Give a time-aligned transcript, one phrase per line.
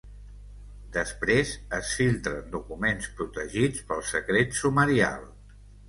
[0.95, 5.35] Després es filtren documents protegits pel secret sumarial.